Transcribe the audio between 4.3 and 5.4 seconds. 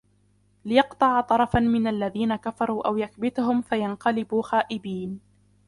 خَائِبِينَ